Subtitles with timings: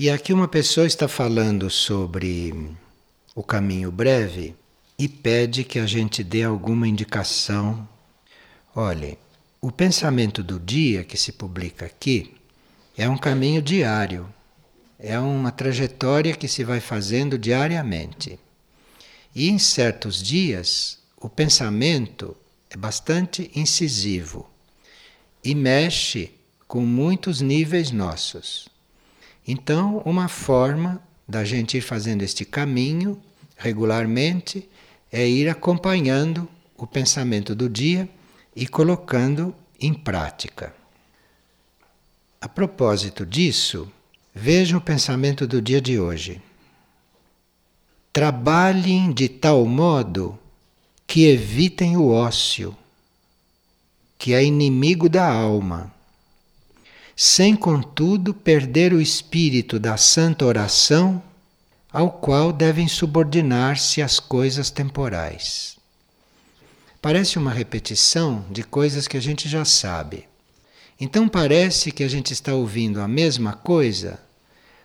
[0.00, 2.72] E aqui uma pessoa está falando sobre
[3.34, 4.54] o caminho breve
[4.96, 7.88] e pede que a gente dê alguma indicação.
[8.76, 9.18] Olhe,
[9.60, 12.32] o pensamento do dia que se publica aqui
[12.96, 14.32] é um caminho diário,
[15.00, 18.38] é uma trajetória que se vai fazendo diariamente.
[19.34, 22.36] E em certos dias, o pensamento
[22.70, 24.48] é bastante incisivo
[25.42, 26.30] e mexe
[26.68, 28.77] com muitos níveis nossos.
[29.50, 33.18] Então, uma forma da gente ir fazendo este caminho
[33.56, 34.68] regularmente
[35.10, 38.06] é ir acompanhando o pensamento do dia
[38.54, 40.74] e colocando em prática.
[42.38, 43.90] A propósito disso,
[44.34, 46.42] veja o pensamento do dia de hoje.
[48.12, 50.38] Trabalhem de tal modo
[51.06, 52.76] que evitem o ócio,
[54.18, 55.96] que é inimigo da alma
[57.20, 61.20] sem contudo perder o espírito da santa oração,
[61.92, 65.76] ao qual devem subordinar-se as coisas temporais.
[67.02, 70.28] Parece uma repetição de coisas que a gente já sabe.
[71.00, 74.20] Então parece que a gente está ouvindo a mesma coisa,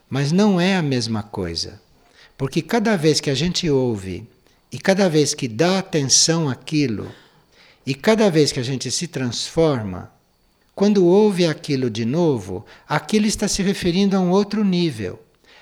[0.10, 1.80] mas não é a mesma coisa.
[2.36, 4.28] Porque cada vez que a gente ouve
[4.72, 7.12] e cada vez que dá atenção àquilo,
[7.86, 10.12] e cada vez que a gente se transforma,
[10.76, 15.20] quando ouve aquilo de novo, aquilo está se referindo a um outro nível.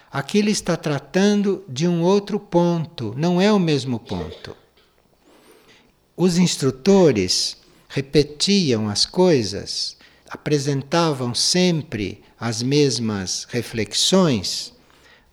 [0.09, 4.55] Aquilo está tratando de um outro ponto, não é o mesmo ponto.
[6.15, 7.57] Os instrutores
[7.89, 9.97] repetiam as coisas,
[10.29, 14.73] apresentavam sempre as mesmas reflexões,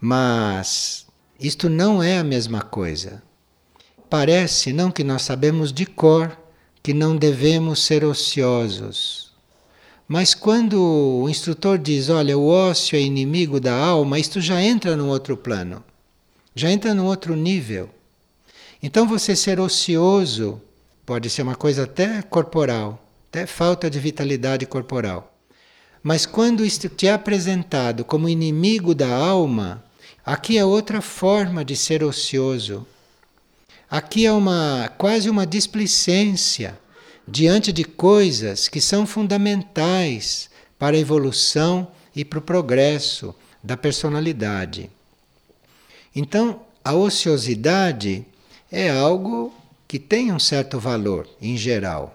[0.01, 1.07] mas
[1.39, 3.23] isto não é a mesma coisa.
[4.11, 6.37] Parece não que nós sabemos de cor
[6.83, 9.28] que não devemos ser ociosos
[10.09, 10.81] mas quando
[11.23, 15.37] o instrutor diz, olha, o ócio é inimigo da alma, isto já entra num outro
[15.37, 15.85] plano,
[16.55, 17.91] já entra num outro nível.
[18.83, 20.63] Então você ser ocioso
[21.05, 25.35] pode ser uma coisa até corporal, até falta de vitalidade corporal.
[26.03, 29.85] Mas quando isto te é apresentado como inimigo da alma,
[30.25, 32.87] aqui é outra forma de ser ocioso.
[33.91, 36.79] Aqui é uma quase uma displicência
[37.31, 44.91] diante de coisas que são fundamentais para a evolução e para o progresso da personalidade.
[46.17, 48.25] Então, a ociosidade
[48.73, 49.53] é algo
[49.87, 52.15] que tem um certo valor em geral.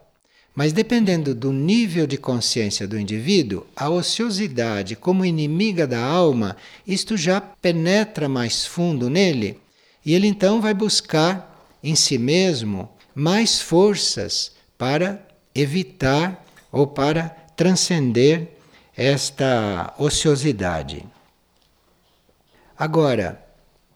[0.55, 6.57] Mas dependendo do nível de consciência do indivíduo, a ociosidade como inimiga da alma,
[6.87, 9.59] isto já penetra mais fundo nele,
[10.05, 14.51] e ele então vai buscar em si mesmo mais forças
[14.83, 18.49] para evitar ou para transcender
[18.97, 21.05] esta ociosidade.
[22.77, 23.41] Agora,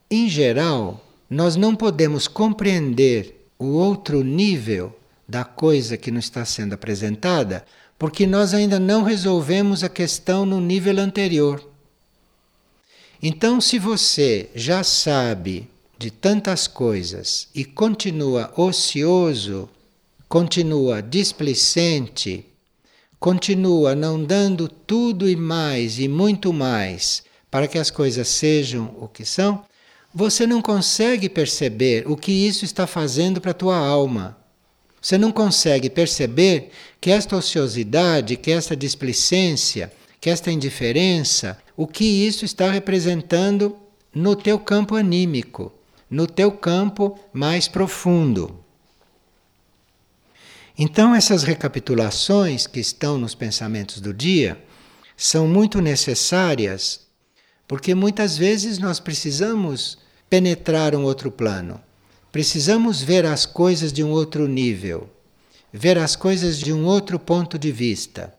[0.09, 6.72] em geral, nós não podemos compreender o outro nível da coisa que nos está sendo
[6.72, 7.66] apresentada
[8.00, 11.69] porque nós ainda não resolvemos a questão no nível anterior.
[13.22, 15.68] Então, se você já sabe
[16.00, 19.69] de tantas coisas e continua ocioso
[20.30, 22.46] continua displicente,
[23.20, 29.08] continua não dando tudo e mais e muito mais para que as coisas sejam o
[29.08, 29.64] que são,
[30.14, 34.38] você não consegue perceber o que isso está fazendo para a tua alma.
[35.02, 42.04] Você não consegue perceber que esta ociosidade, que esta displicência, que esta indiferença, o que
[42.04, 43.78] isso está representando
[44.14, 45.72] no teu campo anímico,
[46.10, 48.67] no teu campo mais profundo.
[50.80, 54.64] Então, essas recapitulações que estão nos pensamentos do dia
[55.16, 57.00] são muito necessárias,
[57.68, 59.98] porque muitas vezes nós precisamos
[60.30, 61.82] penetrar um outro plano,
[62.32, 65.10] precisamos ver as coisas de um outro nível,
[65.74, 68.31] ver as coisas de um outro ponto de vista.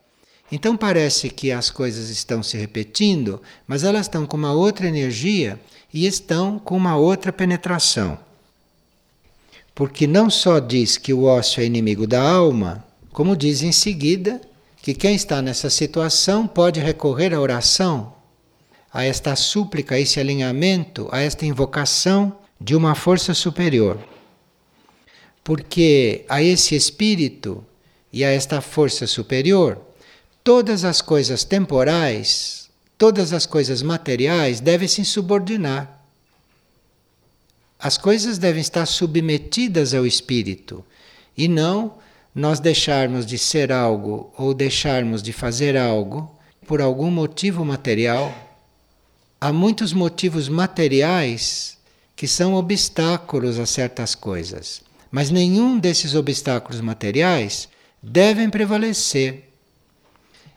[0.53, 5.59] Então parece que as coisas estão se repetindo, mas elas estão com uma outra energia
[5.93, 8.28] e estão com uma outra penetração
[9.79, 14.41] porque não só diz que o ócio é inimigo da alma, como diz em seguida
[14.83, 18.13] que quem está nessa situação pode recorrer à oração,
[18.93, 24.01] a esta súplica, a esse alinhamento, a esta invocação de uma força superior.
[25.45, 27.65] Porque a esse espírito
[28.13, 29.81] e a esta força superior,
[30.43, 35.98] todas as coisas temporais, todas as coisas materiais devem se subordinar.
[37.79, 40.85] As coisas devem estar submetidas ao espírito
[41.37, 41.95] e não
[42.35, 46.31] nós deixarmos de ser algo ou deixarmos de fazer algo
[46.67, 48.35] por algum motivo material.
[49.41, 51.79] há muitos motivos materiais
[52.17, 57.69] que são obstáculos a certas coisas, mas nenhum desses obstáculos materiais
[58.03, 59.49] devem prevalecer.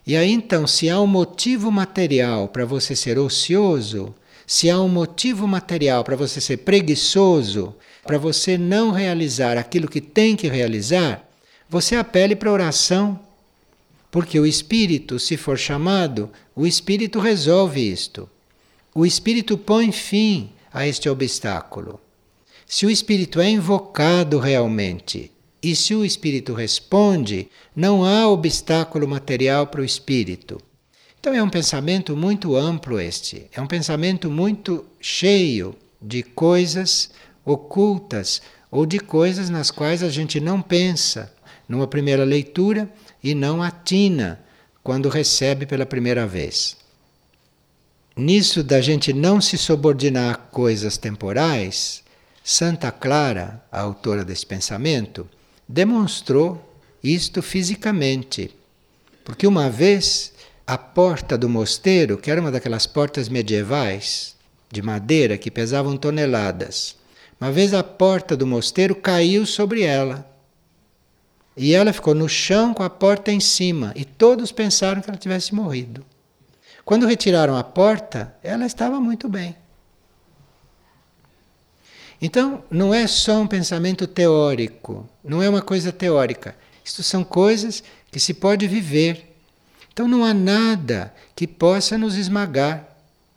[0.04, 4.12] E aí então, se há um motivo material para você ser ocioso,
[4.52, 9.98] se há um motivo material para você ser preguiçoso, para você não realizar aquilo que
[9.98, 11.26] tem que realizar,
[11.70, 13.18] você apele para a oração.
[14.10, 18.28] Porque o espírito, se for chamado, o espírito resolve isto.
[18.94, 21.98] O espírito põe fim a este obstáculo.
[22.66, 25.32] Se o espírito é invocado realmente
[25.62, 30.60] e se o espírito responde, não há obstáculo material para o espírito.
[31.22, 37.10] Então é um pensamento muito amplo este, é um pensamento muito cheio de coisas
[37.44, 38.42] ocultas
[38.72, 41.32] ou de coisas nas quais a gente não pensa
[41.68, 42.92] numa primeira leitura
[43.22, 44.40] e não atina
[44.82, 46.76] quando recebe pela primeira vez.
[48.16, 52.02] Nisso da gente não se subordinar a coisas temporais,
[52.42, 55.28] Santa Clara, a autora desse pensamento,
[55.68, 58.52] demonstrou isto fisicamente.
[59.24, 60.31] Porque uma vez
[60.66, 64.36] a porta do mosteiro, que era uma daquelas portas medievais
[64.70, 66.96] de madeira que pesavam toneladas,
[67.40, 70.26] uma vez a porta do mosteiro caiu sobre ela.
[71.56, 75.18] E ela ficou no chão com a porta em cima, e todos pensaram que ela
[75.18, 76.04] tivesse morrido.
[76.84, 79.56] Quando retiraram a porta, ela estava muito bem.
[82.20, 86.54] Então, não é só um pensamento teórico, não é uma coisa teórica.
[86.84, 87.82] Isto são coisas
[88.12, 89.31] que se pode viver.
[89.92, 92.88] Então, não há nada que possa nos esmagar.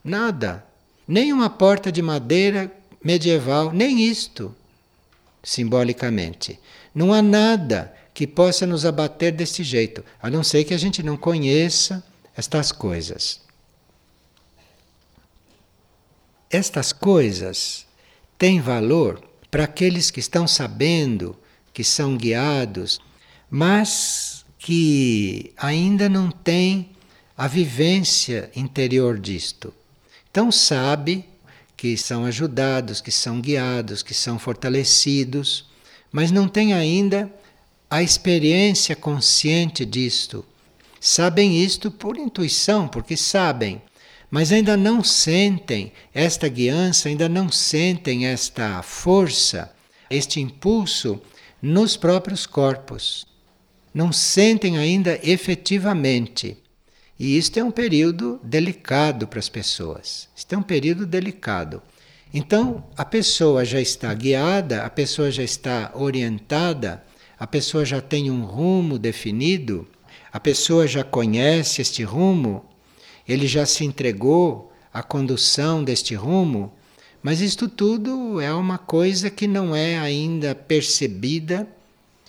[0.04, 0.66] Nada.
[1.08, 2.72] Nem uma porta de madeira
[3.04, 4.56] medieval, nem isto,
[5.44, 6.60] simbolicamente.
[6.94, 11.04] Não há nada que possa nos abater desse jeito, a não ser que a gente
[11.04, 12.04] não conheça
[12.36, 13.42] estas coisas.
[16.50, 17.86] Estas coisas
[18.38, 19.22] tem valor
[19.52, 21.38] para aqueles que estão sabendo,
[21.74, 23.00] que são guiados,
[23.50, 24.35] mas
[24.66, 26.90] que ainda não têm
[27.38, 29.72] a vivência interior disto.
[30.32, 31.24] Então sabe
[31.78, 35.66] que são ajudados, que são guiados, que são fortalecidos,
[36.12, 37.32] mas não tem ainda
[37.88, 40.44] a experiência consciente disto.
[41.00, 43.80] Sabem isto por intuição, porque sabem
[44.32, 49.72] mas ainda não sentem esta guiança, ainda não sentem esta força,
[50.10, 51.22] este impulso
[51.62, 53.35] nos próprios corpos.
[53.96, 56.58] Não sentem ainda efetivamente.
[57.18, 60.28] E isto é um período delicado para as pessoas.
[60.36, 61.82] Isto é um período delicado.
[62.34, 67.06] Então, a pessoa já está guiada, a pessoa já está orientada,
[67.40, 69.88] a pessoa já tem um rumo definido,
[70.30, 72.66] a pessoa já conhece este rumo,
[73.26, 76.74] ele já se entregou à condução deste rumo,
[77.24, 81.66] mas isto tudo é uma coisa que não é ainda percebida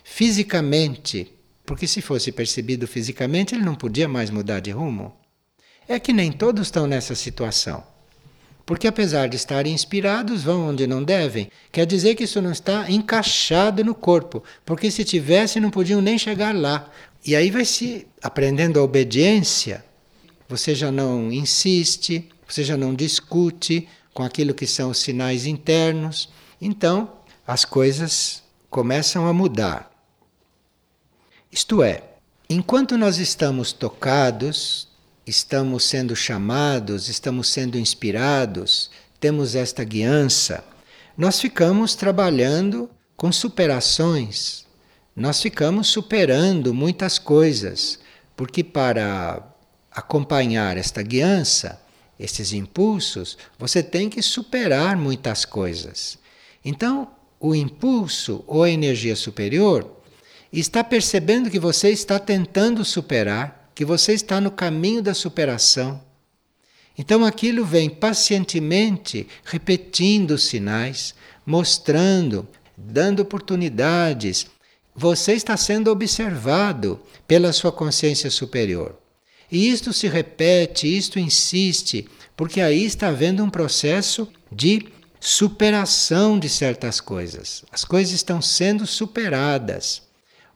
[0.05, 1.36] fisicamente,
[1.67, 5.15] porque se fosse percebido fisicamente, ele não podia mais mudar de rumo.
[5.89, 7.85] É que nem todos estão nessa situação.
[8.65, 11.51] Porque apesar de estarem inspirados, vão onde não devem.
[11.71, 16.19] Quer dizer que isso não está encaixado no corpo, porque se tivesse não podiam nem
[16.19, 16.91] chegar lá.
[17.25, 19.85] E aí vai se aprendendo a obediência
[20.49, 26.29] você já não insiste, você já não discute com aquilo que são os sinais internos.
[26.61, 27.13] Então,
[27.47, 29.91] as coisas começam a mudar.
[31.57, 32.03] Isto é,
[32.51, 34.89] enquanto nós estamos tocados,
[35.27, 40.63] estamos sendo chamados, estamos sendo inspirados, temos esta guiança,
[41.17, 44.67] nós ficamos trabalhando com superações,
[45.17, 48.01] nós ficamos superando muitas coisas,
[48.37, 49.43] porque para
[49.91, 51.81] acompanhar esta guiança,
[52.21, 56.19] estes impulsos, você tem que superar muitas coisas.
[56.63, 59.96] Então, o impulso ou a energia superior
[60.61, 66.03] está percebendo que você está tentando superar, que você está no caminho da superação.
[66.99, 74.47] Então aquilo vem pacientemente repetindo os sinais, mostrando, dando oportunidades.
[74.95, 78.99] Você está sendo observado pela sua consciência superior.
[79.53, 84.89] E isto se repete, isto insiste, porque aí está havendo um processo de
[85.21, 87.65] superação de certas coisas.
[87.71, 90.06] As coisas estão sendo superadas,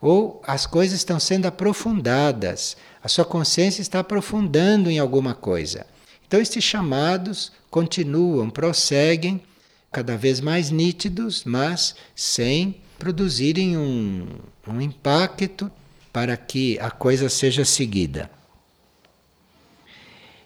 [0.00, 2.76] ou as coisas estão sendo aprofundadas.
[3.02, 5.87] A sua consciência está aprofundando em alguma coisa.
[6.26, 9.42] Então, estes chamados continuam, prosseguem,
[9.92, 14.28] cada vez mais nítidos, mas sem produzirem um,
[14.66, 15.71] um impacto
[16.12, 18.30] para que a coisa seja seguida.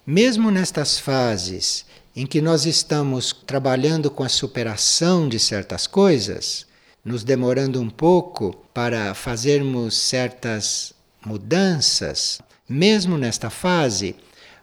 [0.06, 1.84] Mesmo nestas fases
[2.14, 6.66] em que nós estamos trabalhando com a superação de certas coisas,
[7.04, 10.94] nos demorando um pouco para fazermos certas
[11.24, 14.16] mudanças, mesmo nesta fase,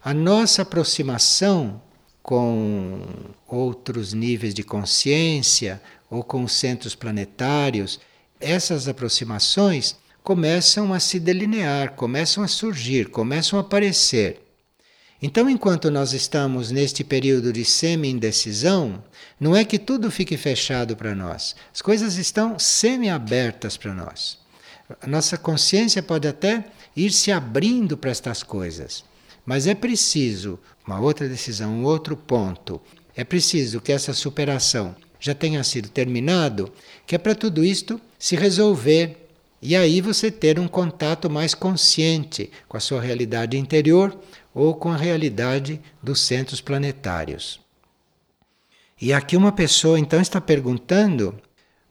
[0.04, 1.80] a nossa aproximação
[2.22, 3.06] com
[3.46, 5.80] outros níveis de consciência
[6.10, 8.00] ou com os centros planetários,
[8.40, 14.41] essas aproximações começam a se delinear, começam a surgir, começam a aparecer.
[15.22, 19.00] Então, enquanto nós estamos neste período de semi-indecisão,
[19.38, 21.54] não é que tudo fique fechado para nós.
[21.72, 24.36] As coisas estão semi-abertas para nós.
[25.00, 26.64] A nossa consciência pode até
[26.96, 29.04] ir se abrindo para estas coisas,
[29.46, 32.80] mas é preciso uma outra decisão, um outro ponto.
[33.14, 36.72] É preciso que essa superação já tenha sido terminado,
[37.06, 39.22] que é para tudo isto se resolver
[39.64, 44.18] e aí você ter um contato mais consciente com a sua realidade interior
[44.54, 47.60] ou com a realidade dos centros planetários.
[49.00, 51.38] E aqui uma pessoa então está perguntando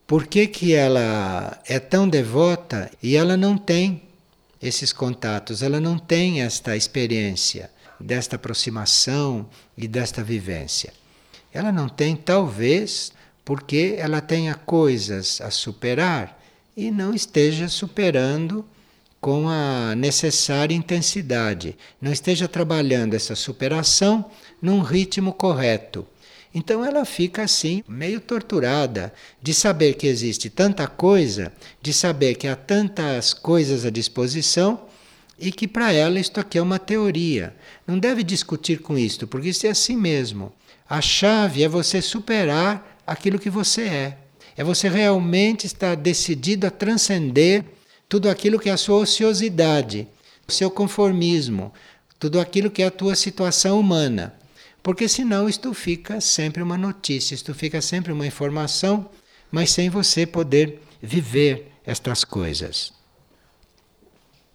[0.08, 4.04] por que, que ela é tão devota e ela não tem
[4.62, 10.94] esses contatos, ela não tem esta experiência desta aproximação e desta vivência.
[11.54, 13.12] Ela não tem, talvez,
[13.44, 16.40] porque ela tenha coisas a superar
[16.76, 18.66] e não esteja superando
[19.22, 24.26] com a necessária intensidade, não esteja trabalhando essa superação
[24.60, 26.08] num ritmo correto.
[26.54, 32.48] Então ela fica assim, meio torturada, de saber que existe tanta coisa, de saber que
[32.48, 34.88] há tantas coisas à disposição
[35.40, 37.56] e que para ela isto aqui é uma teoria.
[37.86, 40.52] Não deve discutir com isto, porque isso é assim mesmo.
[40.90, 44.18] A chave é você superar aquilo que você é.
[44.58, 47.64] É você realmente estar decidido a transcender
[48.12, 50.06] tudo aquilo que é a sua ociosidade,
[50.46, 51.72] o seu conformismo,
[52.20, 54.34] tudo aquilo que é a tua situação humana.
[54.84, 59.10] Porque senão isto fica sempre uma notícia, isto fica sempre uma informação,
[59.50, 62.92] mas sem você poder viver estas coisas.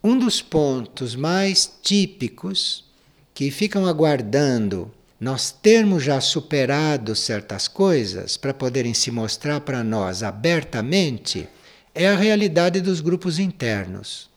[0.05, 2.85] Um dos pontos mais típicos
[3.33, 10.23] que ficam aguardando nós termos já superado certas coisas para poderem se mostrar para nós
[10.23, 11.49] abertamente
[11.97, 14.29] é a realidade dos grupos internos.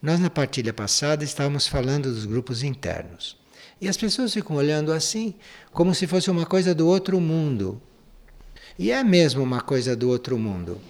[0.00, 3.36] Nós, na partilha passada, estávamos falando dos grupos internos.
[3.80, 5.34] E as pessoas ficam olhando assim,
[5.72, 7.82] como se fosse uma coisa do outro mundo.
[8.78, 10.80] E é mesmo uma coisa do outro mundo.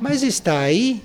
[0.00, 1.02] Mas está aí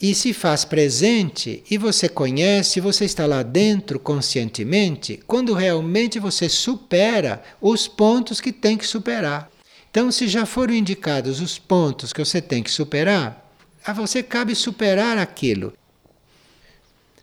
[0.00, 6.48] e se faz presente e você conhece, você está lá dentro conscientemente, quando realmente você
[6.48, 9.50] supera os pontos que tem que superar.
[9.90, 13.39] Então, se já foram indicados os pontos que você tem que superar,
[13.84, 15.72] a você cabe superar aquilo.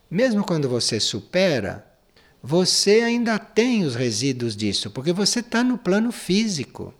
[0.10, 1.86] Mesmo quando você supera,
[2.42, 6.94] você ainda tem os resíduos disso, porque você está no plano físico.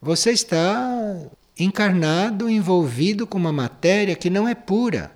[0.00, 0.90] Você está
[1.58, 5.12] encarnado, envolvido com uma matéria que não é pura,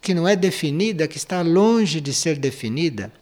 [0.00, 3.12] que não é definida, que está longe de ser definida.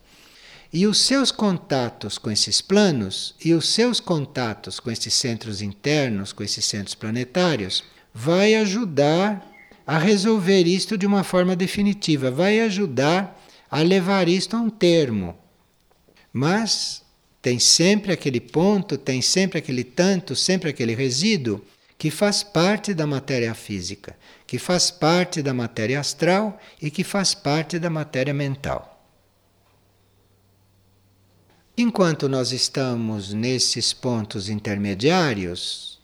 [0.72, 6.32] E os seus contatos com esses planos e os seus contatos com esses centros internos,
[6.32, 9.51] com esses centros planetários, vai ajudar
[9.86, 15.36] a resolver isto de uma forma definitiva, vai ajudar a levar isto a um termo.
[16.32, 17.02] Mas
[17.40, 21.64] tem sempre aquele ponto, tem sempre aquele tanto, sempre aquele resíduo
[21.98, 27.34] que faz parte da matéria física, que faz parte da matéria astral e que faz
[27.34, 28.92] parte da matéria mental.
[31.76, 36.00] Enquanto nós estamos nesses pontos intermediários,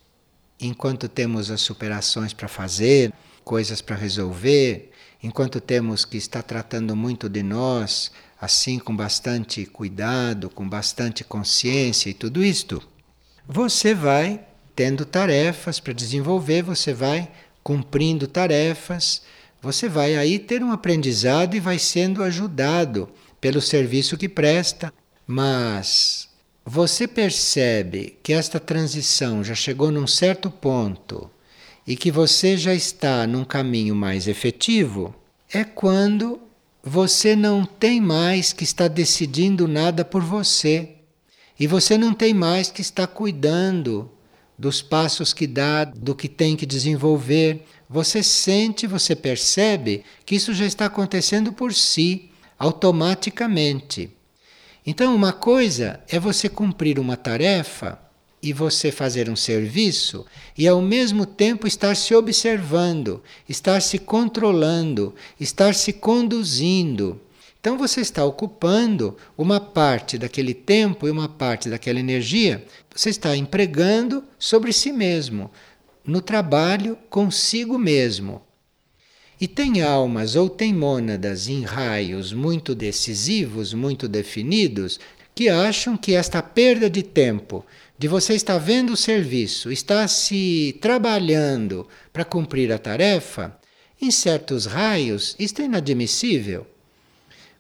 [0.59, 3.13] enquanto temos as superações para fazer,
[3.49, 4.91] coisas para resolver,
[5.23, 12.11] enquanto temos que estar tratando muito de nós, assim com bastante cuidado, com bastante consciência
[12.11, 12.87] e tudo isto,
[13.47, 14.45] você vai
[14.77, 17.27] tendo tarefas para desenvolver, você vai
[17.63, 19.23] cumprindo tarefas,
[19.63, 23.09] você vai aí ter um aprendizado e vai sendo ajudado
[23.41, 24.93] pelo serviço que presta,
[25.27, 26.29] mas
[26.67, 31.31] você percebe que esta transição já chegou num certo ponto
[31.89, 35.15] e que você já está num caminho mais efetivo,
[35.51, 36.39] é quando
[36.85, 40.97] você não tem mais que estar decidindo nada por você.
[41.59, 44.11] E você não tem mais que estar cuidando
[44.59, 47.65] dos passos que dá, do que tem que desenvolver.
[47.89, 54.11] Você sente, você percebe que isso já está acontecendo por si, automaticamente.
[54.85, 57.99] Então, uma coisa é você cumprir uma tarefa
[58.43, 60.25] e você fazer um serviço
[60.57, 67.21] e ao mesmo tempo estar se observando, estar se controlando, estar se conduzindo.
[67.61, 72.65] Então você está ocupando uma parte daquele tempo e uma parte daquela energia,
[72.95, 75.51] você está empregando sobre si mesmo,
[76.05, 78.41] no trabalho consigo mesmo.
[79.41, 84.99] E tem almas ou tem mônadas em raios muito decisivos, muito definidos,
[85.35, 87.65] que acham que esta perda de tempo,
[87.99, 93.59] de você estar vendo o serviço, está se trabalhando para cumprir a tarefa,
[94.01, 96.65] em certos raios, isto é inadmissível.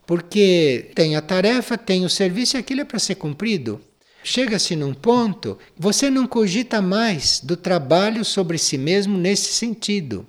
[0.06, 3.80] Porque tem a tarefa, tem o serviço e aquilo é para ser cumprido.
[4.22, 10.24] Chega-se num ponto, você não cogita mais do trabalho sobre si mesmo nesse sentido.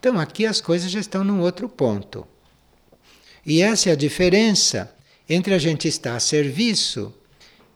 [0.00, 2.26] Então aqui as coisas já estão num outro ponto.
[3.44, 4.94] E essa é a diferença
[5.28, 7.14] entre a gente estar a serviço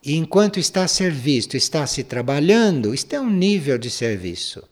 [0.06, 4.62] e enquanto está a serviço, está se trabalhando, isto é um nível de serviço.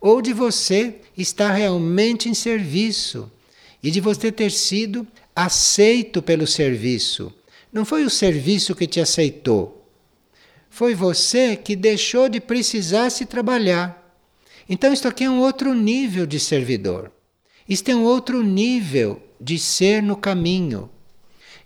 [0.00, 3.30] Ou de você estar realmente em serviço
[3.82, 5.06] e de você ter sido
[5.36, 7.30] aceito pelo serviço.
[7.70, 9.86] Não foi o serviço que te aceitou.
[10.70, 14.18] Foi você que deixou de precisar se trabalhar.
[14.66, 17.12] Então, isto aqui é um outro nível de servidor.
[17.68, 20.88] Isto é um outro nível de ser no caminho.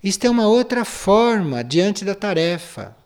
[0.03, 3.04] Isto é uma outra forma diante da tarefa.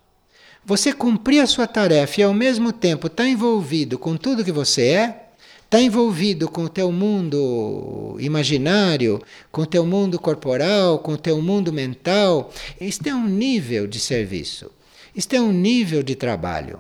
[0.65, 4.51] Você cumprir a sua tarefa e ao mesmo tempo estar tá envolvido com tudo que
[4.51, 5.29] você é,
[5.65, 11.41] está envolvido com o teu mundo imaginário, com o teu mundo corporal, com o teu
[11.41, 12.51] mundo mental.
[12.79, 14.71] Isto é um nível de serviço.
[15.15, 16.79] Isto é um nível de trabalho.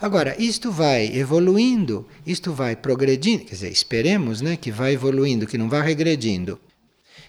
[0.00, 5.56] Agora, isto vai evoluindo, isto vai progredindo, quer dizer, esperemos né, que vai evoluindo, que
[5.56, 6.58] não vá regredindo.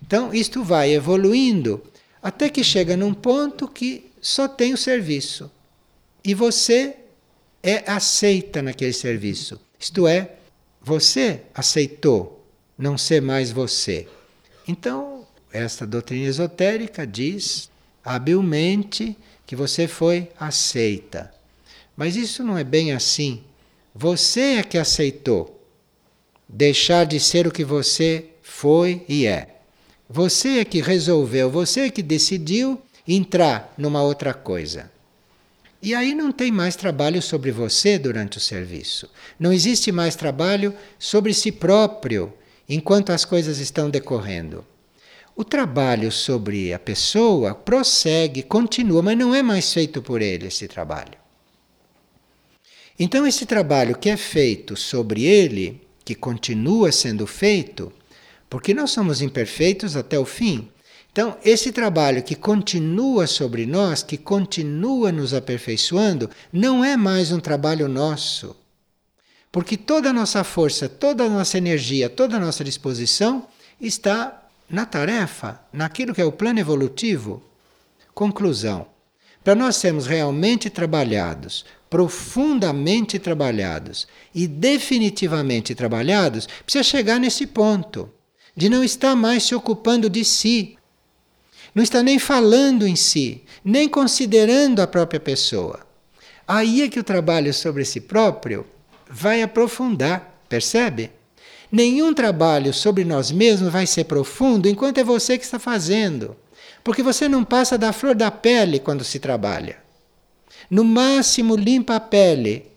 [0.01, 1.81] Então, isto vai evoluindo
[2.21, 5.51] até que chega num ponto que só tem o serviço.
[6.23, 6.95] E você
[7.61, 9.59] é aceita naquele serviço.
[9.77, 10.35] Isto é,
[10.81, 12.43] você aceitou
[12.77, 14.07] não ser mais você.
[14.65, 17.69] Então, esta doutrina esotérica diz
[18.03, 21.33] habilmente que você foi aceita.
[21.95, 23.43] Mas isso não é bem assim.
[23.93, 25.61] Você é que aceitou
[26.47, 29.49] deixar de ser o que você foi e é.
[30.09, 34.91] Você é que resolveu, você é que decidiu entrar numa outra coisa.
[35.81, 39.09] E aí não tem mais trabalho sobre você durante o serviço.
[39.37, 42.33] Não existe mais trabalho sobre si próprio
[42.69, 44.65] enquanto as coisas estão decorrendo.
[45.35, 50.67] O trabalho sobre a pessoa prossegue, continua, mas não é mais feito por ele esse
[50.67, 51.17] trabalho.
[52.97, 57.91] Então, esse trabalho que é feito sobre ele, que continua sendo feito,
[58.49, 60.69] porque nós somos imperfeitos até o fim.
[61.13, 67.39] Então, esse trabalho que continua sobre nós, que continua nos aperfeiçoando, não é mais um
[67.39, 68.55] trabalho nosso.
[69.51, 73.47] Porque toda a nossa força, toda a nossa energia, toda a nossa disposição
[73.79, 77.43] está na tarefa, naquilo que é o plano evolutivo.
[78.15, 78.87] Conclusão:
[79.43, 88.09] para nós sermos realmente trabalhados profundamente trabalhados e definitivamente trabalhados, precisa chegar nesse ponto
[88.57, 90.75] de não estar mais se ocupando de si,
[91.73, 95.79] não está nem falando em si, nem considerando a própria pessoa.
[96.47, 98.65] Aí é que o trabalho sobre si próprio
[99.09, 101.11] vai aprofundar, percebe?
[101.71, 106.35] Nenhum trabalho sobre nós mesmos vai ser profundo enquanto é você que está fazendo.
[106.83, 109.77] Porque você não passa da flor da pele quando se trabalha.
[110.69, 112.67] No máximo, limpa a pele.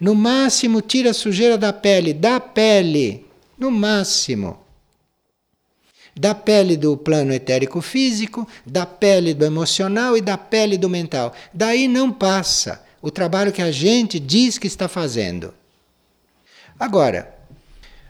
[0.00, 3.26] No máximo, tira a sujeira da pele, da pele.
[3.58, 4.58] No máximo.
[6.18, 11.34] Da pele do plano etérico físico, da pele do emocional e da pele do mental.
[11.52, 15.52] Daí não passa o trabalho que a gente diz que está fazendo.
[16.78, 17.34] Agora,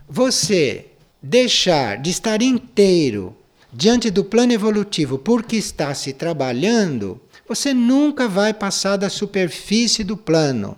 [0.09, 0.87] você
[1.21, 3.37] deixar de estar inteiro
[3.73, 10.17] diante do plano evolutivo porque está se trabalhando você nunca vai passar da superfície do
[10.17, 10.77] plano.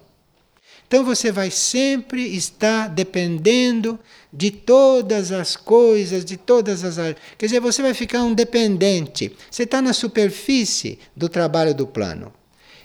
[0.89, 4.01] Então você vai sempre estar dependendo
[4.33, 7.15] de todas as coisas, de todas as.
[7.37, 9.37] Quer dizer, você vai ficar um dependente.
[9.51, 12.33] Você está na superfície do trabalho do plano.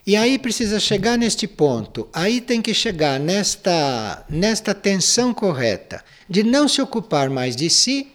[0.06, 2.10] E aí precisa chegar neste ponto.
[2.12, 8.08] Aí tem que chegar nesta, nesta tensão correta de não se ocupar mais de si,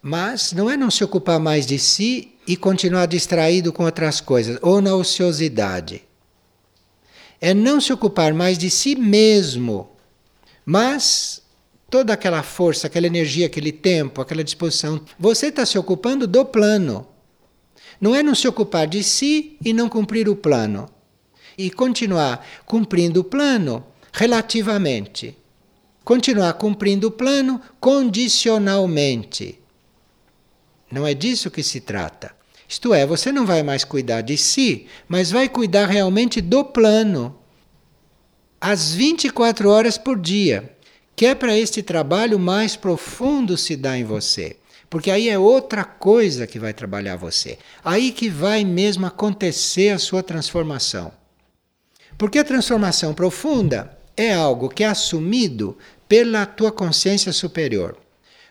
[0.00, 4.58] mas não é não se ocupar mais de si e continuar distraído com outras coisas,
[4.62, 6.02] ou na ociosidade.
[7.40, 9.90] É não se ocupar mais de si mesmo,
[10.64, 11.42] mas
[11.88, 17.06] toda aquela força, aquela energia, aquele tempo, aquela disposição, você está se ocupando do plano.
[18.00, 20.88] Não é não se ocupar de si e não cumprir o plano.
[21.58, 25.36] E continuar cumprindo o plano relativamente.
[26.04, 29.58] Continuar cumprindo o plano condicionalmente
[30.90, 32.39] Não é disso que se trata.
[32.70, 37.36] Isto é, você não vai mais cuidar de si, mas vai cuidar realmente do plano.
[38.60, 40.72] Às 24 horas por dia,
[41.16, 44.56] que é para este trabalho mais profundo se dar em você.
[44.88, 47.58] Porque aí é outra coisa que vai trabalhar você.
[47.84, 51.10] Aí que vai mesmo acontecer a sua transformação.
[52.16, 55.76] Porque a transformação profunda é algo que é assumido
[56.08, 57.96] pela tua consciência superior.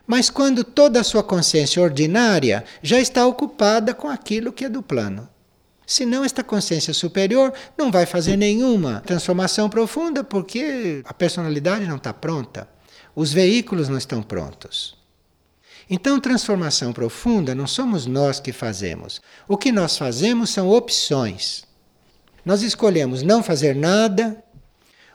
[0.09, 4.81] Mas quando toda a sua consciência ordinária já está ocupada com aquilo que é do
[4.81, 5.29] plano.
[5.85, 12.11] Senão, esta consciência superior não vai fazer nenhuma transformação profunda porque a personalidade não está
[12.11, 12.67] pronta,
[13.15, 14.97] os veículos não estão prontos.
[15.87, 19.21] Então, transformação profunda não somos nós que fazemos.
[19.47, 21.65] O que nós fazemos são opções.
[22.43, 24.43] Nós escolhemos não fazer nada,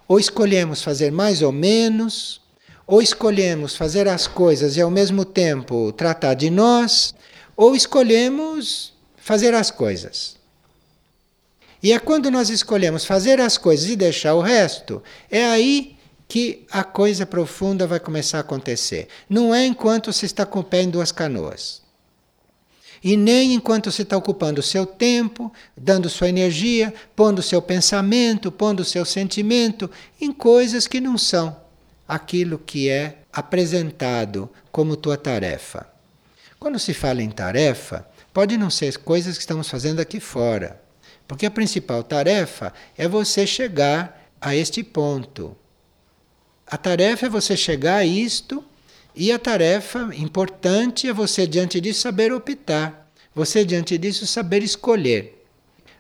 [0.07, 2.44] ou escolhemos fazer mais ou menos,
[2.87, 7.15] ou escolhemos fazer as coisas e ao mesmo tempo tratar de nós,
[7.57, 10.37] ou escolhemos fazer as coisas.
[11.83, 16.65] E é quando nós escolhemos fazer as coisas e deixar o resto, é aí que
[16.71, 19.09] a coisa profunda vai começar a acontecer.
[19.29, 21.83] Não é enquanto você está com o pé em duas canoas.
[23.03, 28.51] E nem enquanto você está ocupando o seu tempo, dando sua energia, pondo seu pensamento,
[28.51, 31.64] pondo seu sentimento em coisas que não são
[32.07, 35.87] aquilo que é apresentado como tua tarefa.
[36.59, 40.81] Quando se fala em tarefa, pode não ser coisas que estamos fazendo aqui fora,
[41.27, 45.57] porque a principal tarefa é você chegar a este ponto.
[46.67, 48.65] A tarefa é você chegar a isto,
[49.15, 53.11] e a tarefa importante é você, diante disso, saber optar.
[53.35, 55.45] Você, diante disso, saber escolher.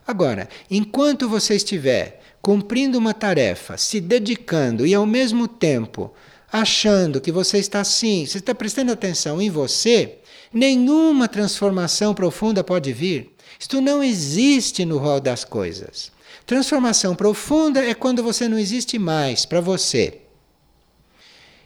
[0.07, 6.13] Agora, enquanto você estiver cumprindo uma tarefa, se dedicando e ao mesmo tempo
[6.53, 10.19] achando que você está assim, você está prestando atenção em você,
[10.53, 13.35] nenhuma transformação profunda pode vir.
[13.59, 16.13] Isto não existe no rol das coisas.
[16.45, 20.21] Transformação profunda é quando você não existe mais para você.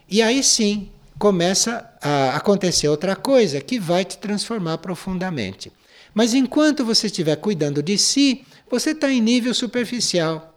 [0.09, 5.73] E aí sim começa a acontecer outra coisa que vai te transformar profundamente.
[6.15, 10.55] Mas enquanto você estiver cuidando de si, você está em nível superficial.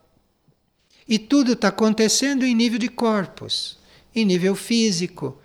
[1.07, 3.77] E tudo está acontecendo em nível de corpos,
[4.15, 5.37] em nível físico.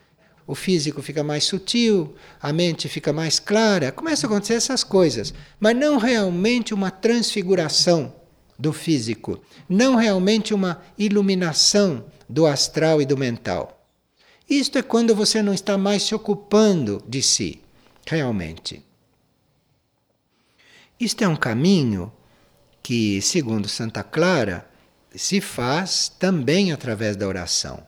[0.47, 5.35] O físico fica mais sutil, a mente fica mais clara, começam a acontecer essas coisas,
[5.59, 8.15] mas não realmente uma transfiguração
[8.59, 13.87] do físico, não realmente uma iluminação do astral e do mental.
[14.49, 17.61] Isto é quando você não está mais se ocupando de si,
[18.07, 18.85] realmente.
[20.99, 22.13] Isto é um caminho
[22.83, 24.71] que, segundo Santa Clara,
[25.19, 27.85] se faz também através da oração.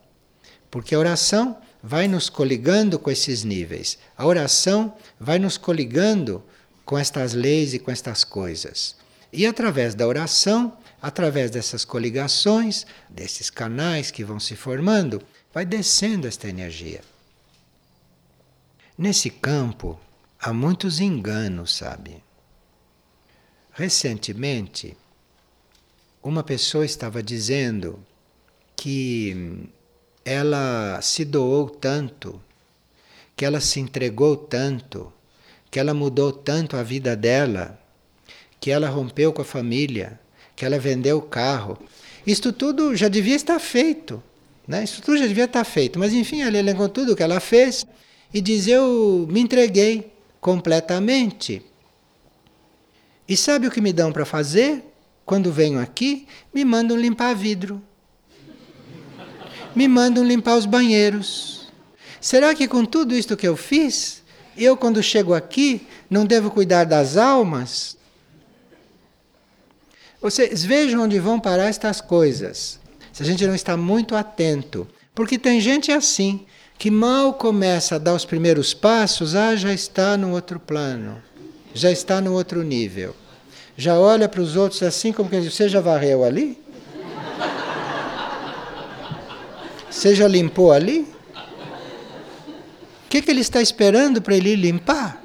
[0.70, 3.98] Porque a oração vai nos coligando com esses níveis.
[4.16, 6.42] A oração vai nos coligando
[6.84, 8.96] com estas leis e com estas coisas.
[9.32, 16.26] E através da oração, através dessas coligações, desses canais que vão se formando, vai descendo
[16.26, 17.02] esta energia.
[18.96, 19.98] Nesse campo
[20.40, 22.22] há muitos enganos, sabe?
[23.72, 24.96] Recentemente,
[26.22, 27.98] uma pessoa estava dizendo
[28.76, 29.68] que
[30.24, 32.40] ela se doou tanto,
[33.36, 35.12] que ela se entregou tanto,
[35.70, 37.80] que ela mudou tanto a vida dela,
[38.60, 40.18] que ela rompeu com a família,
[40.54, 41.78] que ela vendeu o carro.
[42.26, 44.22] Isto tudo já devia estar feito,
[44.66, 44.84] né?
[44.84, 45.98] Isso tudo já devia estar feito.
[45.98, 47.86] Mas enfim, ela elencou tudo o que ela fez
[48.34, 51.62] e diz: Eu me entreguei completamente.
[53.28, 54.82] E sabe o que me dão para fazer?
[55.28, 57.82] Quando venho aqui, me mandam limpar vidro.
[59.76, 61.68] Me mandam limpar os banheiros.
[62.18, 64.22] Será que com tudo isto que eu fiz,
[64.56, 67.94] eu quando chego aqui não devo cuidar das almas?
[70.18, 72.80] Vocês vejam onde vão parar estas coisas.
[73.12, 74.88] Se a gente não está muito atento.
[75.14, 76.46] Porque tem gente assim,
[76.78, 81.22] que mal começa a dar os primeiros passos, ah, já está no outro plano,
[81.74, 83.14] já está no outro nível
[83.80, 86.58] já olha para os outros assim como que diz, você já varreu ali?
[89.88, 91.06] Você já limpou ali?
[93.04, 95.22] O que, que ele está esperando para ele limpar?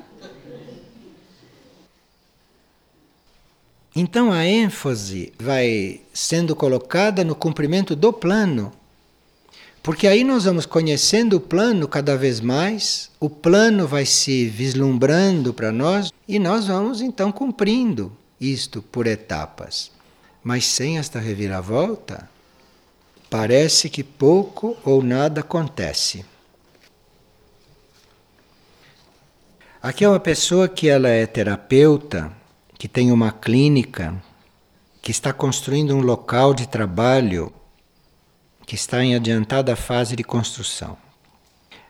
[3.95, 8.71] Então a ênfase vai sendo colocada no cumprimento do plano.
[9.81, 15.55] Porque aí nós vamos conhecendo o plano cada vez mais, o plano vai se vislumbrando
[15.55, 18.15] para nós e nós vamos então cumprindo
[18.51, 19.91] isto por etapas.
[20.43, 22.29] Mas sem esta reviravolta,
[23.29, 26.25] parece que pouco ou nada acontece.
[29.81, 32.31] Aqui é uma pessoa que ela é terapeuta,
[32.77, 34.15] que tem uma clínica,
[35.01, 37.51] que está construindo um local de trabalho
[38.65, 40.97] que está em adiantada fase de construção.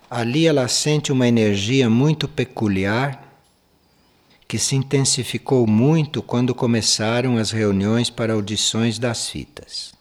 [0.10, 3.23] Ali ela sente uma energia muito peculiar
[4.54, 9.96] que se intensificou muito quando começaram as reuniões para audições das fitas.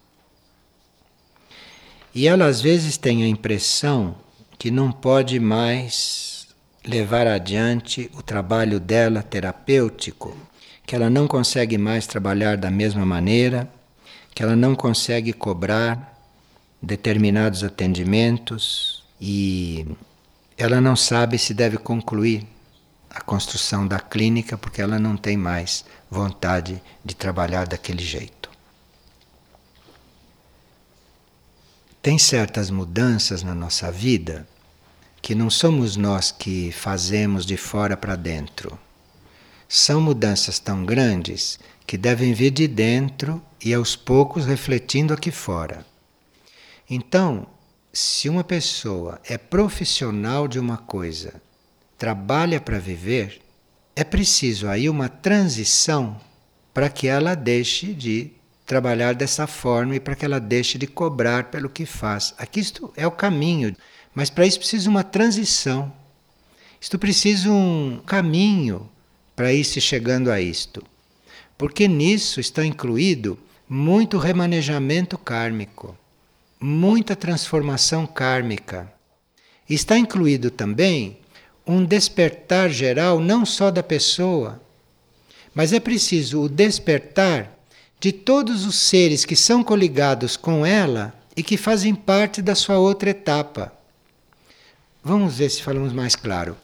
[2.13, 4.15] E ela às vezes tem a impressão
[4.59, 6.49] que não pode mais
[6.85, 10.37] levar adiante o trabalho dela terapêutico,
[10.85, 13.67] que ela não consegue mais trabalhar da mesma maneira,
[14.35, 16.15] que ela não consegue cobrar
[16.79, 19.83] determinados atendimentos e
[20.55, 22.52] ela não sabe se deve concluir
[23.13, 28.49] a construção da clínica porque ela não tem mais vontade de trabalhar daquele jeito.
[32.01, 34.47] Tem certas mudanças na nossa vida
[35.21, 38.77] que não somos nós que fazemos de fora para dentro.
[39.69, 45.85] São mudanças tão grandes que devem vir de dentro e aos poucos refletindo aqui fora.
[46.89, 47.47] Então,
[47.93, 51.41] se uma pessoa é profissional de uma coisa,
[52.03, 53.39] trabalha para viver,
[53.95, 56.19] é preciso aí uma transição
[56.73, 58.29] para que ela deixe de
[58.65, 62.33] trabalhar dessa forma e para que ela deixe de cobrar pelo que faz.
[62.37, 63.73] Aqui isto é o caminho,
[64.13, 65.93] mas para isso precisa uma transição.
[66.81, 68.89] Isto precisa um caminho
[69.33, 70.83] para ir se chegando a isto.
[71.57, 73.39] Porque nisso está incluído
[73.69, 75.97] muito remanejamento kármico
[76.59, 78.91] muita transformação kármica.
[79.69, 81.17] Está incluído também
[81.65, 84.61] um despertar geral, não só da pessoa,
[85.53, 87.51] mas é preciso o despertar
[87.99, 92.77] de todos os seres que são coligados com ela e que fazem parte da sua
[92.77, 93.71] outra etapa.
[95.03, 96.57] Vamos ver se falamos mais claro.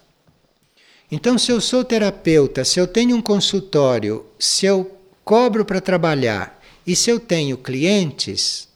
[1.11, 6.61] Então, se eu sou terapeuta, se eu tenho um consultório, se eu cobro para trabalhar
[6.85, 8.67] e se eu tenho clientes,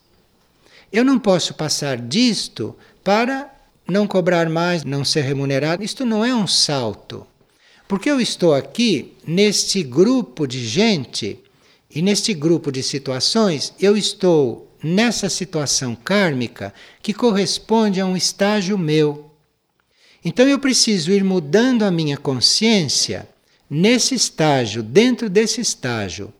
[0.92, 3.53] eu não posso passar disto para
[3.86, 5.82] não cobrar mais, não ser remunerado.
[5.82, 7.26] Isto não é um salto.
[7.86, 11.38] Porque eu estou aqui neste grupo de gente
[11.94, 18.76] e neste grupo de situações, eu estou nessa situação kármica que corresponde a um estágio
[18.76, 19.30] meu.
[20.24, 23.28] Então eu preciso ir mudando a minha consciência
[23.68, 26.32] nesse estágio, dentro desse estágio.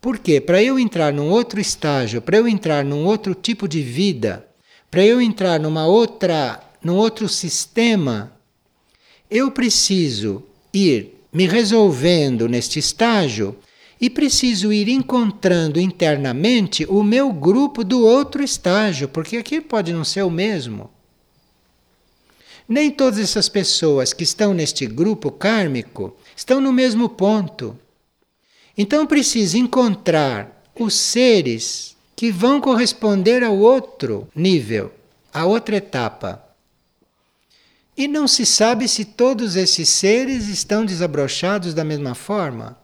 [0.00, 4.46] Porque para eu entrar num outro estágio, para eu entrar num outro tipo de vida,
[4.90, 8.32] para eu entrar numa outra, num outro sistema,
[9.30, 10.42] eu preciso
[10.74, 13.56] ir me resolvendo neste estágio
[14.00, 20.04] e preciso ir encontrando internamente o meu grupo do outro estágio, porque aqui pode não
[20.04, 20.90] ser o mesmo.
[22.68, 27.78] Nem todas essas pessoas que estão neste grupo kármico estão no mesmo ponto.
[28.76, 34.92] Então precisa encontrar os seres que vão corresponder ao outro nível,
[35.32, 36.44] à outra etapa.
[37.96, 42.76] E não se sabe se todos esses seres estão desabrochados da mesma forma.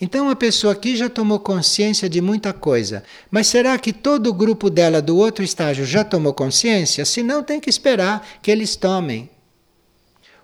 [0.00, 4.32] Então a pessoa aqui já tomou consciência de muita coisa, mas será que todo o
[4.32, 7.04] grupo dela do outro estágio já tomou consciência?
[7.04, 9.28] Se não, tem que esperar que eles tomem.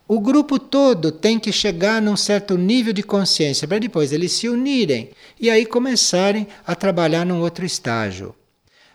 [0.07, 4.49] O grupo todo tem que chegar num certo nível de consciência para depois eles se
[4.49, 8.35] unirem e aí começarem a trabalhar num outro estágio.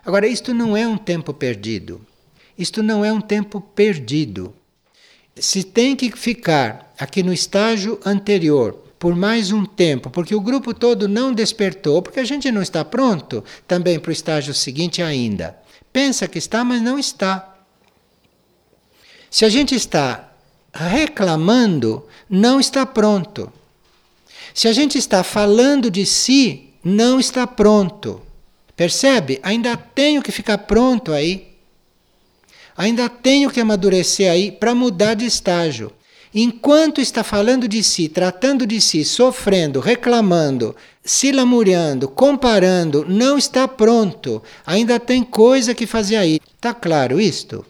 [0.06, 2.00] Agora, isto não é um tempo perdido.
[2.56, 4.54] Isto não é um tempo perdido.
[5.34, 10.72] Se tem que ficar aqui no estágio anterior por mais um tempo, porque o grupo
[10.72, 15.58] todo não despertou, porque a gente não está pronto também para o estágio seguinte ainda.
[15.92, 17.56] Pensa que está, mas não está.
[19.30, 20.29] Se a gente está
[20.72, 23.52] reclamando, não está pronto.
[24.54, 28.20] Se a gente está falando de si, não está pronto.
[28.76, 29.38] Percebe?
[29.42, 31.48] Ainda tenho que ficar pronto aí.
[32.76, 35.92] Ainda tenho que amadurecer aí para mudar de estágio.
[36.32, 43.66] Enquanto está falando de si, tratando de si, sofrendo, reclamando, se lamuriando, comparando, não está
[43.66, 44.42] pronto.
[44.64, 46.40] Ainda tem coisa que fazer aí.
[46.54, 47.66] Está claro isto?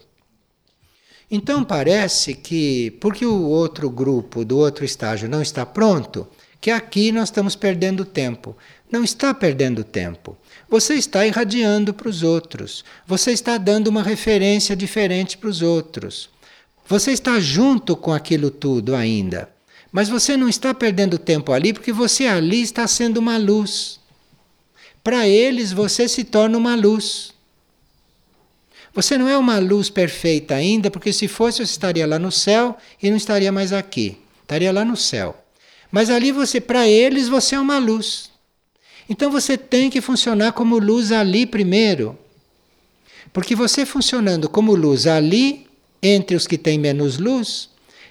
[1.33, 6.27] Então parece que, porque o outro grupo do outro estágio não está pronto,
[6.59, 8.55] que aqui nós estamos perdendo tempo.
[8.91, 10.37] Não está perdendo tempo.
[10.69, 12.83] Você está irradiando para os outros.
[13.07, 16.29] Você está dando uma referência diferente para os outros.
[16.85, 19.49] Você está junto com aquilo tudo ainda.
[19.89, 24.01] Mas você não está perdendo tempo ali porque você ali está sendo uma luz.
[25.01, 27.31] Para eles você se torna uma luz.
[28.93, 32.77] Você não é uma luz perfeita ainda, porque se fosse, você estaria lá no céu
[33.01, 34.17] e não estaria mais aqui.
[34.41, 35.35] estaria lá no céu.
[35.89, 38.29] Mas ali você, para eles, você é uma luz.
[39.09, 42.17] Então você tem que funcionar como luz ali primeiro.
[43.31, 45.67] Porque você funcionando como luz ali,
[46.01, 47.69] entre os que têm menos luz,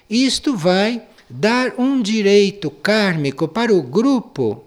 [0.09, 4.63] isto vai dar um direito kármico para o grupo,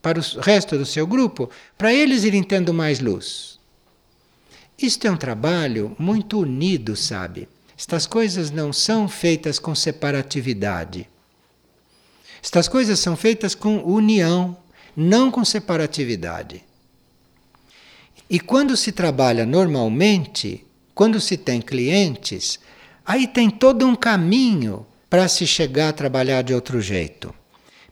[0.00, 3.58] para o resto do seu grupo, para eles irem tendo mais luz.
[4.78, 7.48] Isto é um trabalho muito unido, sabe?
[7.76, 11.08] Estas coisas não são feitas com separatividade.
[12.42, 14.56] Estas coisas são feitas com união,
[14.96, 16.62] não com separatividade.
[18.28, 22.58] E quando se trabalha normalmente, quando se tem clientes,
[23.04, 27.34] aí tem todo um caminho para se chegar a trabalhar de outro jeito.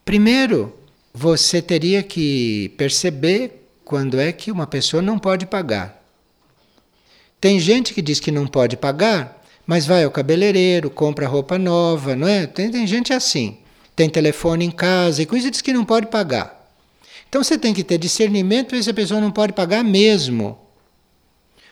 [0.05, 0.77] Primeiro,
[1.15, 6.02] você teria que perceber quando é que uma pessoa não pode pagar.
[7.43, 12.15] Tem gente que diz que não pode pagar, mas vai ao cabeleireiro, compra roupa nova,
[12.15, 12.47] não é?
[12.47, 13.59] Tem, tem gente assim.
[13.97, 16.73] Tem telefone em casa e com isso diz que não pode pagar.
[17.29, 20.57] Então você tem que ter discernimento para ver se a pessoa não pode pagar mesmo.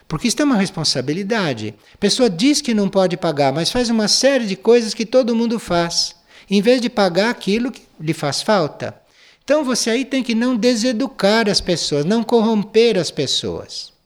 [0.09, 1.73] Porque isso é uma responsabilidade.
[1.95, 5.37] A pessoa diz que não pode pagar, mas faz uma série de coisas que todo
[5.37, 6.17] mundo faz,
[6.51, 9.01] em vez de pagar aquilo que lhe faz falta.
[9.45, 14.00] Então você aí tem que não deseducar as pessoas, não corromper as pessoas.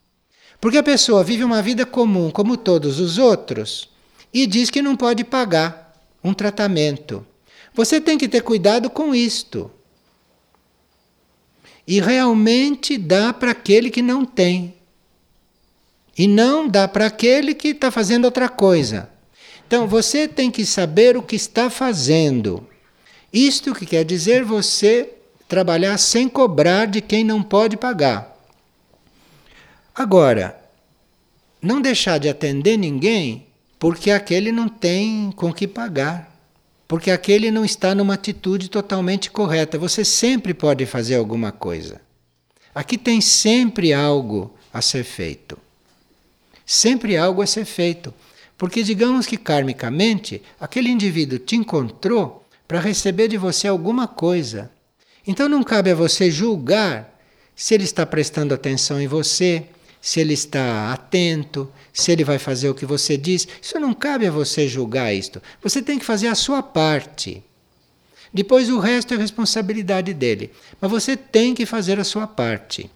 [0.64, 3.90] Porque a pessoa vive uma vida comum, como todos os outros,
[4.32, 7.22] e diz que não pode pagar um tratamento.
[7.74, 9.70] Você tem que ter cuidado com isto
[11.86, 14.74] e realmente dá para aquele que não tem.
[16.16, 19.10] E não dá para aquele que está fazendo outra coisa.
[19.66, 22.66] Então você tem que saber o que está fazendo.
[23.30, 25.12] Isto que quer dizer você
[25.46, 28.33] trabalhar sem cobrar de quem não pode pagar.
[29.94, 30.60] Agora,
[31.62, 33.46] não deixar de atender ninguém
[33.78, 36.34] porque aquele não tem com que pagar
[36.86, 39.78] porque aquele não está numa atitude totalmente correta.
[39.78, 42.00] Você sempre pode fazer alguma coisa.
[42.74, 45.58] Aqui tem sempre algo a ser feito.
[46.66, 48.12] Sempre algo a ser feito.
[48.56, 54.70] Porque, digamos que karmicamente, aquele indivíduo te encontrou para receber de você alguma coisa.
[55.26, 57.18] Então não cabe a você julgar
[57.56, 59.66] se ele está prestando atenção em você,
[60.04, 63.48] se ele está atento, se ele vai fazer o que você diz.
[63.62, 65.40] Isso não cabe a você julgar isto.
[65.62, 67.42] Você tem que fazer a sua parte.
[68.30, 70.50] Depois o resto é responsabilidade dele.
[70.78, 72.90] Mas você tem que fazer a sua parte.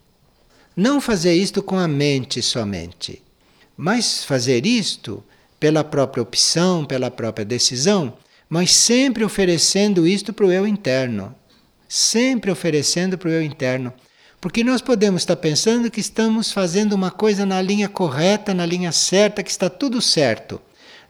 [0.77, 3.23] Não fazer isto com a mente somente,
[3.75, 5.25] mas fazer isto
[5.59, 8.19] pela própria opção, pela própria decisão,
[8.51, 11.35] mas sempre oferecendo isto para o eu interno.
[11.89, 13.95] Sempre oferecendo para o eu interno.
[14.41, 18.93] Porque nós podemos estar pensando que estamos fazendo uma coisa na linha correta, na linha
[18.93, 20.61] certa, que está tudo certo.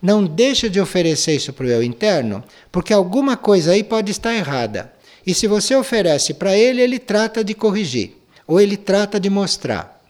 [0.01, 4.33] Não deixa de oferecer isso para o eu interno, porque alguma coisa aí pode estar
[4.33, 4.91] errada.
[5.27, 8.13] E se você oferece para ele, ele trata de corrigir,
[8.47, 10.01] ou ele trata de mostrar.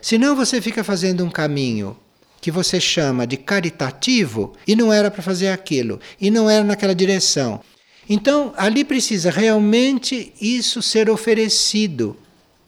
[0.00, 1.96] Senão você fica fazendo um caminho
[2.40, 6.94] que você chama de caritativo e não era para fazer aquilo, e não era naquela
[6.94, 7.60] direção.
[8.08, 12.16] Então, ali precisa realmente isso ser oferecido,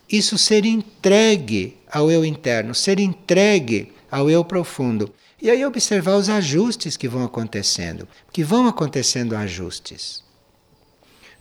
[0.08, 5.12] isso ser entregue ao eu interno, ser entregue ao eu profundo.
[5.42, 10.22] E aí observar os ajustes que vão acontecendo, que vão acontecendo ajustes.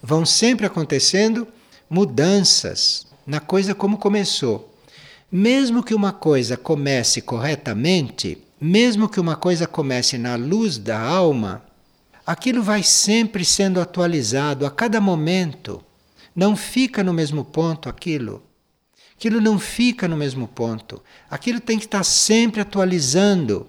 [0.01, 1.47] Vão sempre acontecendo
[1.89, 4.69] mudanças na coisa como começou.
[5.31, 11.63] Mesmo que uma coisa comece corretamente, mesmo que uma coisa comece na luz da alma,
[12.25, 15.83] aquilo vai sempre sendo atualizado a cada momento.
[16.35, 18.43] Não fica no mesmo ponto aquilo.
[19.15, 21.01] Aquilo não fica no mesmo ponto.
[21.29, 23.67] Aquilo tem que estar sempre atualizando.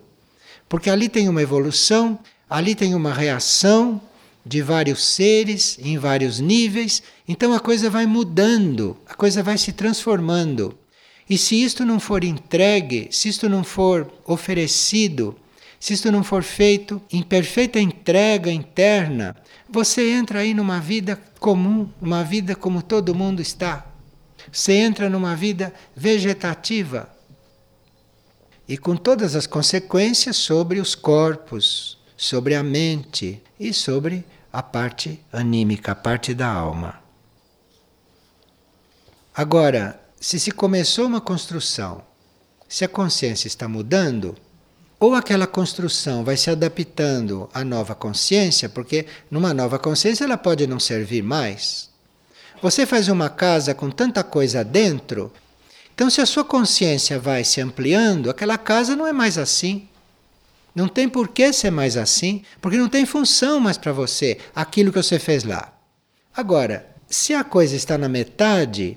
[0.69, 4.01] Porque ali tem uma evolução, ali tem uma reação
[4.45, 7.03] de vários seres em vários níveis.
[7.29, 10.77] Então a coisa vai mudando, a coisa vai se transformando.
[11.29, 15.37] E se isto não for entregue, se isto não for oferecido
[15.85, 19.37] se isto não for feito em perfeita entrega interna,
[19.68, 23.85] você entra aí numa vida comum, uma vida como todo mundo está.
[24.50, 27.06] Você entra numa vida vegetativa
[28.66, 35.22] e com todas as consequências sobre os corpos, sobre a mente e sobre a parte
[35.30, 36.98] anímica, a parte da alma.
[39.35, 42.02] Agora, se se começou uma construção,
[42.66, 44.35] se a consciência está mudando,
[45.05, 50.67] ou aquela construção vai se adaptando à nova consciência, porque numa nova consciência ela pode
[50.67, 51.90] não servir mais.
[52.63, 55.31] Você faz uma casa com tanta coisa dentro,
[55.94, 59.87] então se a sua consciência vai se ampliando, aquela casa não é mais assim.
[60.75, 64.90] Não tem por que ser mais assim, porque não tem função mais para você aquilo
[64.90, 65.71] que você fez lá.
[66.35, 68.96] Agora, se a coisa está na metade,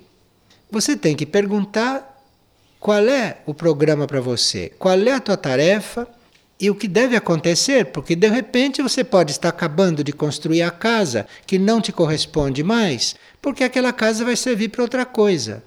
[0.71, 2.16] você tem que perguntar
[2.87, 6.07] qual é o programa para você, qual é a tua tarefa
[6.57, 10.71] e o que deve acontecer, porque de repente você pode estar acabando de construir a
[10.71, 15.61] casa que não te corresponde mais, porque aquela casa vai servir para outra coisa.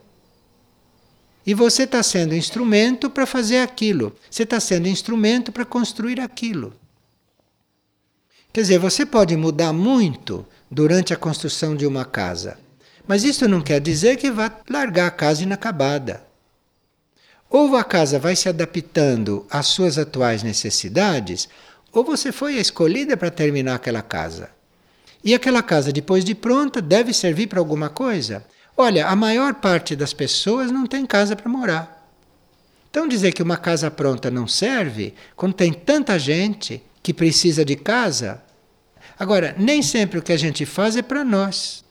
[1.46, 6.72] E você está sendo instrumento para fazer aquilo, você está sendo instrumento para construir aquilo.
[8.50, 12.56] Quer dizer, você pode mudar muito durante a construção de uma casa,
[13.06, 16.29] mas isso não quer dizer que vá largar a casa inacabada.
[17.50, 21.48] Ou a casa vai se adaptando às suas atuais necessidades,
[21.92, 24.50] ou você foi escolhida para terminar aquela casa.
[25.24, 28.46] E aquela casa, depois de pronta, deve servir para alguma coisa.
[28.76, 32.08] Olha, a maior parte das pessoas não tem casa para morar.
[32.88, 37.74] Então, dizer que uma casa pronta não serve, quando tem tanta gente que precisa de
[37.74, 38.42] casa.
[39.18, 41.84] Agora, nem sempre o que a gente faz é para nós.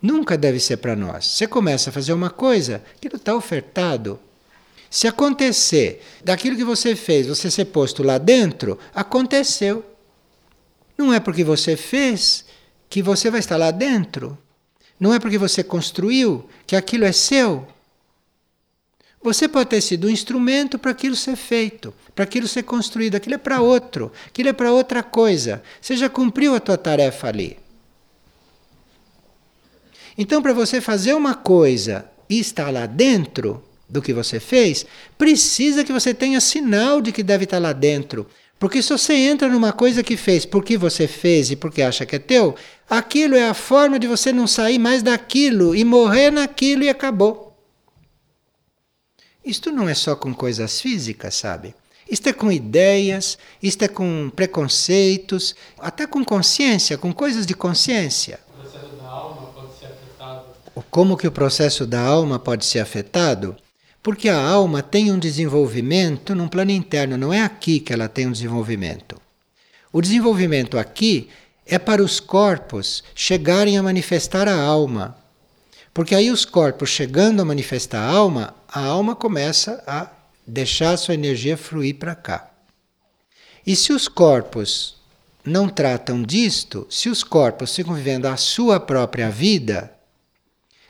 [0.00, 1.26] Nunca deve ser para nós.
[1.26, 4.18] Você começa a fazer uma coisa, aquilo está ofertado.
[4.90, 9.84] Se acontecer daquilo que você fez, você ser posto lá dentro, aconteceu.
[10.96, 12.44] Não é porque você fez
[12.88, 14.36] que você vai estar lá dentro.
[14.98, 17.66] Não é porque você construiu que aquilo é seu.
[19.22, 23.14] Você pode ter sido um instrumento para aquilo ser feito, para aquilo ser construído.
[23.14, 25.62] Aquilo é para outro, aquilo é para outra coisa.
[25.80, 27.58] Você já cumpriu a tua tarefa ali.
[30.16, 34.84] Então, para você fazer uma coisa e estar lá dentro, do que você fez,
[35.16, 38.26] precisa que você tenha sinal de que deve estar lá dentro.
[38.58, 42.16] Porque se você entra numa coisa que fez porque você fez e porque acha que
[42.16, 42.56] é teu,
[42.90, 47.56] aquilo é a forma de você não sair mais daquilo e morrer naquilo e acabou.
[49.44, 51.74] Isto não é só com coisas físicas, sabe?
[52.10, 58.40] Isto é com ideias, isto é com preconceitos, até com consciência, com coisas de consciência.
[58.48, 60.44] O processo da alma pode ser afetado.
[60.90, 63.56] Como que o processo da alma pode ser afetado?
[64.08, 68.26] Porque a alma tem um desenvolvimento num plano interno, não é aqui que ela tem
[68.26, 69.20] um desenvolvimento.
[69.92, 71.28] O desenvolvimento aqui
[71.66, 75.14] é para os corpos chegarem a manifestar a alma.
[75.92, 80.10] Porque aí os corpos chegando a manifestar a alma, a alma começa a
[80.46, 82.50] deixar a sua energia fluir para cá.
[83.66, 84.96] E se os corpos
[85.44, 89.92] não tratam disto, se os corpos ficam vivendo a sua própria vida,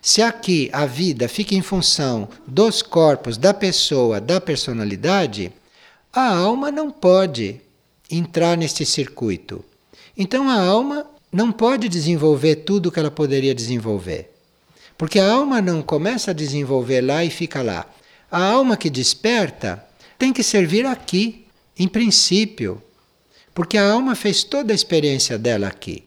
[0.00, 5.52] se aqui a vida fica em função dos corpos, da pessoa, da personalidade,
[6.12, 7.60] a alma não pode
[8.10, 9.64] entrar neste circuito.
[10.16, 14.30] Então a alma não pode desenvolver tudo o que ela poderia desenvolver.
[14.96, 17.86] Porque a alma não começa a desenvolver lá e fica lá.
[18.30, 19.84] A alma que desperta
[20.18, 21.46] tem que servir aqui,
[21.78, 22.82] em princípio.
[23.54, 26.04] Porque a alma fez toda a experiência dela aqui.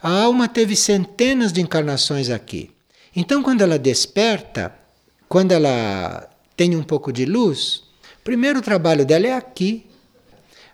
[0.00, 2.70] A alma teve centenas de encarnações aqui.
[3.20, 4.72] Então, quando ela desperta,
[5.28, 7.82] quando ela tem um pouco de luz,
[8.20, 9.84] o primeiro trabalho dela é aqui.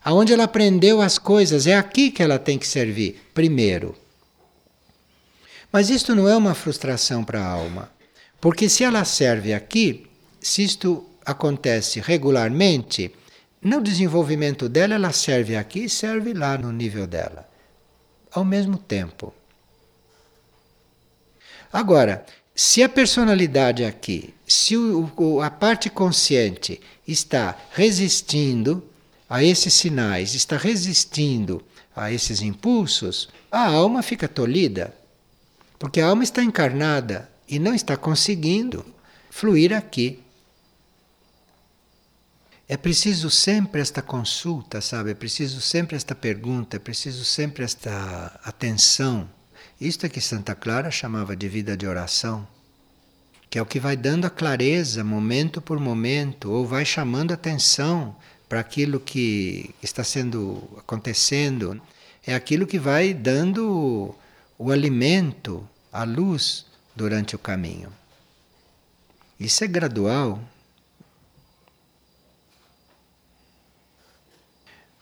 [0.04, 3.96] Aonde ela aprendeu as coisas, é aqui que ela tem que servir, primeiro.
[5.72, 7.90] Mas isto não é uma frustração para a alma,
[8.42, 10.06] porque se ela serve aqui,
[10.38, 13.10] se isto acontece regularmente,
[13.62, 17.48] no desenvolvimento dela, ela serve aqui e serve lá no nível dela,
[18.30, 19.32] ao mesmo tempo.
[21.74, 28.88] Agora, se a personalidade aqui, se o, a parte consciente está resistindo
[29.28, 31.60] a esses sinais, está resistindo
[31.96, 34.94] a esses impulsos, a alma fica tolhida.
[35.76, 38.86] Porque a alma está encarnada e não está conseguindo
[39.28, 40.22] fluir aqui.
[42.68, 45.10] É preciso sempre esta consulta, sabe?
[45.10, 49.28] É preciso sempre esta pergunta, é preciso sempre esta atenção
[49.80, 52.46] isto é que Santa Clara chamava de vida de oração,
[53.50, 58.16] que é o que vai dando a clareza momento por momento, ou vai chamando atenção
[58.48, 61.80] para aquilo que está sendo acontecendo.
[62.26, 64.14] É aquilo que vai dando
[64.58, 67.92] o alimento, a luz durante o caminho.
[69.38, 70.40] Isso é gradual.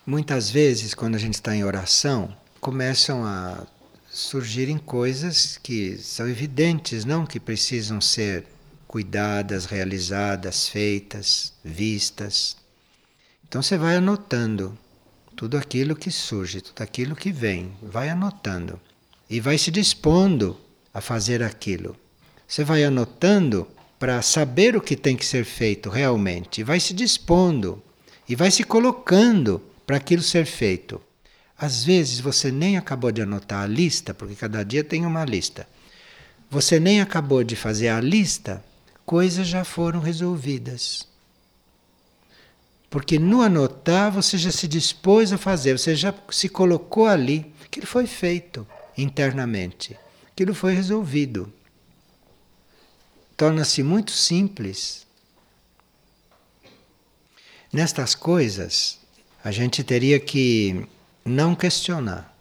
[0.05, 3.65] Muitas vezes, quando a gente está em oração, começam a
[4.13, 8.45] surgirem coisas que são evidentes, não que precisam ser
[8.87, 12.55] cuidadas, realizadas, feitas, vistas.
[13.47, 14.77] Então você vai anotando
[15.35, 18.79] tudo aquilo que surge, tudo aquilo que vem, vai anotando
[19.27, 20.55] e vai se dispondo
[20.93, 21.97] a fazer aquilo.
[22.47, 27.81] Você vai anotando para saber o que tem que ser feito realmente, vai se dispondo
[28.29, 31.01] e vai se colocando para aquilo ser feito.
[31.57, 35.67] Às vezes você nem acabou de anotar a lista, porque cada dia tem uma lista.
[36.49, 38.63] Você nem acabou de fazer a lista,
[39.05, 41.07] coisas já foram resolvidas.
[42.89, 47.51] Porque no anotar você já se dispôs a fazer, você já se colocou ali.
[47.65, 49.97] Aquilo foi feito internamente,
[50.31, 51.51] aquilo foi resolvido.
[53.35, 55.07] Torna-se muito simples.
[57.71, 58.99] Nestas coisas,
[59.43, 60.87] a gente teria que
[61.25, 62.35] não questionar,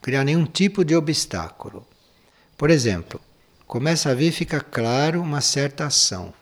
[0.00, 1.86] criar nenhum tipo de obstáculo.
[2.56, 3.20] Por exemplo,
[3.66, 6.32] começa a ver, fica claro uma certa ação.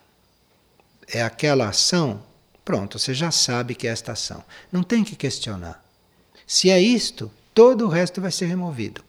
[1.09, 2.23] É aquela ação,
[2.65, 4.45] pronto, você já sabe que é esta ação.
[4.71, 5.83] Não tem que questionar.
[6.47, 9.03] Se é isto, todo o resto vai ser removido.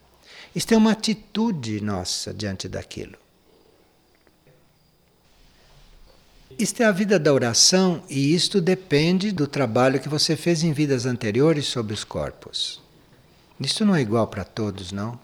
[0.56, 3.18] Isto é uma atitude nossa diante daquilo.
[6.58, 10.72] Isto é a vida da oração e isto depende do trabalho que você fez em
[10.72, 12.82] vidas anteriores sobre os corpos.
[13.60, 15.20] Isto não é igual para todos, não.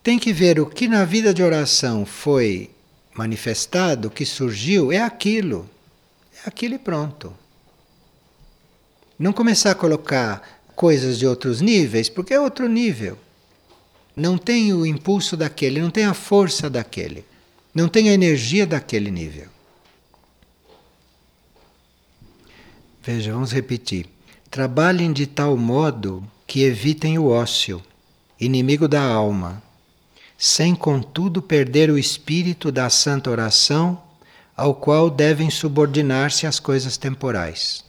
[0.00, 2.70] Tem que ver o que na vida de oração foi
[3.12, 5.68] manifestado, o que surgiu, é aquilo.
[6.44, 7.34] É aquilo e pronto.
[9.18, 13.18] Não começar a colocar coisas de outros níveis, porque é outro nível.
[14.14, 17.24] Não tem o impulso daquele, não tem a força daquele,
[17.74, 19.51] não tem a energia daquele nível.
[23.02, 24.06] Veja, vamos repetir.
[24.48, 27.82] Trabalhem de tal modo que evitem o ócio,
[28.38, 29.60] inimigo da alma,
[30.38, 34.00] sem contudo perder o espírito da santa oração,
[34.56, 37.84] ao qual devem subordinar-se as coisas temporais.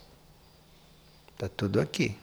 [1.34, 2.16] Está tudo aqui.